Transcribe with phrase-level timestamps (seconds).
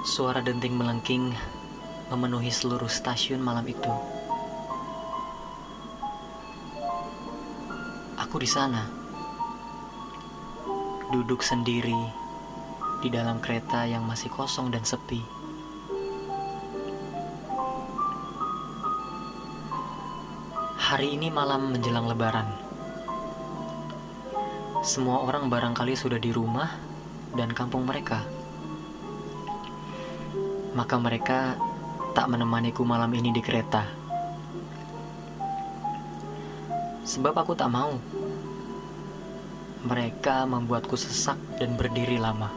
[0.00, 1.36] Suara denting melengking
[2.08, 3.92] memenuhi seluruh stasiun malam itu.
[8.16, 8.88] Aku di sana,
[11.12, 12.00] duduk sendiri
[13.04, 15.20] di dalam kereta yang masih kosong dan sepi.
[20.80, 22.48] Hari ini malam menjelang Lebaran.
[24.80, 26.72] Semua orang barangkali sudah di rumah
[27.36, 28.39] dan kampung mereka.
[30.70, 31.58] Maka mereka
[32.14, 33.86] tak menemaniku malam ini di kereta.
[37.02, 37.98] Sebab aku tak mau.
[39.82, 42.52] Mereka membuatku sesak dan berdiri lama.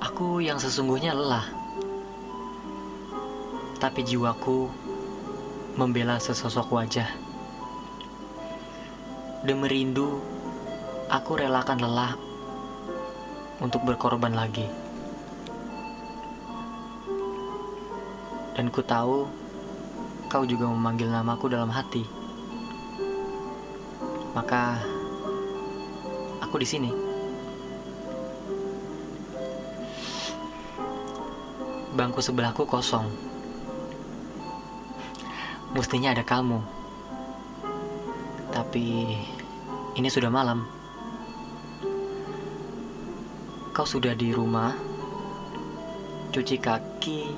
[0.00, 1.44] Aku yang sesungguhnya lelah.
[3.82, 4.70] Tapi jiwaku
[5.74, 7.10] membela sesosok wajah.
[9.42, 10.22] Demi rindu,
[11.12, 12.16] aku relakan lelah
[13.60, 14.64] untuk berkorban lagi.
[18.56, 19.28] Dan ku tahu
[20.32, 22.08] kau juga memanggil namaku dalam hati.
[24.32, 24.80] Maka
[26.40, 26.90] aku di sini.
[31.92, 33.04] Bangku sebelahku kosong.
[35.76, 36.64] Mestinya ada kamu.
[38.48, 38.84] Tapi
[39.92, 40.81] ini sudah malam.
[43.72, 44.76] Kau sudah di rumah,
[46.28, 47.32] cuci kaki,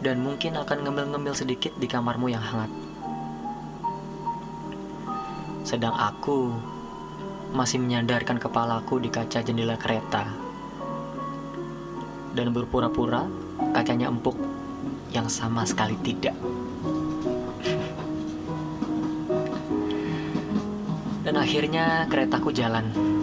[0.00, 2.72] dan mungkin akan ngemil-ngemil sedikit di kamarmu yang hangat.
[5.68, 6.56] Sedang aku
[7.52, 10.24] masih menyandarkan kepalaku di kaca jendela kereta
[12.32, 13.28] dan berpura-pura
[13.76, 14.40] kacanya empuk
[15.12, 16.32] yang sama sekali tidak.
[21.20, 23.16] Dan akhirnya keretaku jalan.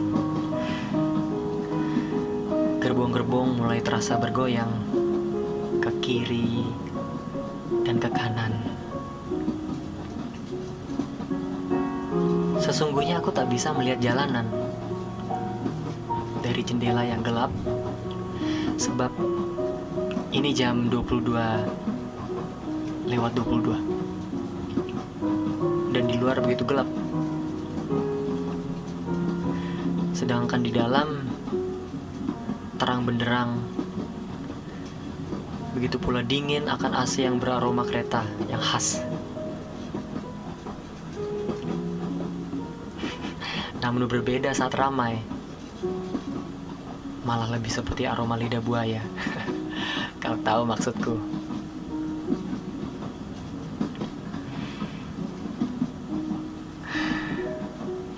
[2.84, 4.68] Gerbong-gerbong mulai terasa bergoyang
[5.80, 6.68] ke kiri
[7.88, 8.52] dan ke kanan.
[12.60, 14.44] Sesungguhnya aku tak bisa melihat jalanan
[16.44, 17.56] dari jendela yang gelap
[18.76, 19.16] sebab
[20.36, 21.24] ini jam 22
[23.08, 23.80] lewat 22
[25.96, 26.92] dan di luar begitu gelap
[30.12, 31.33] sedangkan di dalam
[32.84, 33.64] terang benderang
[35.72, 39.00] begitu pula dingin akan AC yang beraroma kereta yang khas
[43.80, 45.24] namun berbeda saat ramai
[47.24, 49.00] malah lebih seperti aroma lidah buaya.
[50.22, 51.16] Kau tahu maksudku.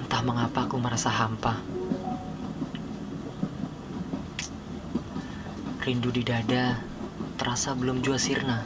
[0.01, 1.61] Entah mengapa aku merasa hampa.
[5.85, 6.81] Rindu di dada
[7.37, 8.65] terasa belum jua sirna.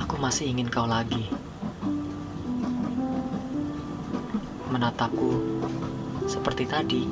[0.00, 1.28] Aku masih ingin kau lagi.
[4.72, 5.60] Menatapku
[6.24, 7.04] seperti tadi.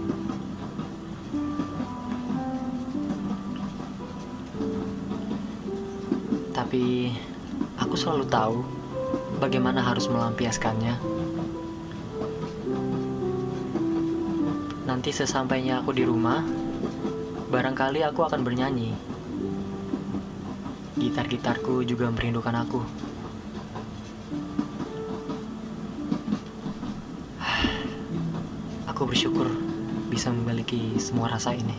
[6.56, 7.12] Tapi
[7.77, 8.65] aku selalu tahu
[9.37, 11.28] bagaimana harus melampiaskannya.
[14.99, 16.43] Nanti sesampainya aku di rumah,
[17.55, 18.91] barangkali aku akan bernyanyi.
[20.99, 22.83] Gitar-gitarku juga merindukan aku.
[28.91, 29.47] Aku bersyukur
[30.11, 31.79] bisa memiliki semua rasa ini.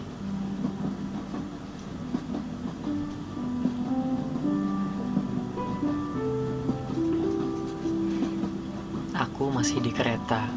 [9.12, 10.48] Aku masih di kereta,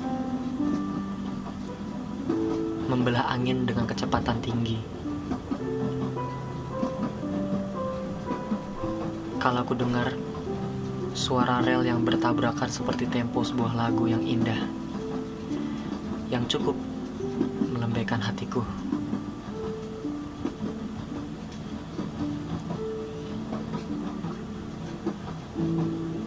[2.92, 4.76] membelah angin dengan kecepatan tinggi.
[9.40, 10.12] Kalau aku dengar
[11.16, 14.60] suara rel yang bertabrakan seperti tempo sebuah lagu yang indah
[16.28, 16.76] yang cukup
[17.72, 18.60] melembekkan hatiku.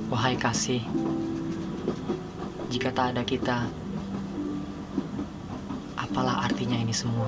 [0.09, 0.81] Wahai kasih,
[2.73, 3.69] jika tak ada kita,
[6.15, 7.27] apalah artinya ini semua?